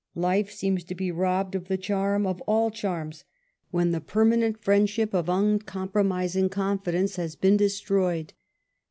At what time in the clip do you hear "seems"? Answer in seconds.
0.49-0.83